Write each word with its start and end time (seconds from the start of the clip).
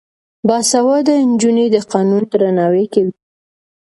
باسواده 0.47 1.15
نجونې 1.31 1.65
د 1.73 1.77
قانون 1.91 2.23
درناوی 2.31 2.85
کوي. 2.93 3.13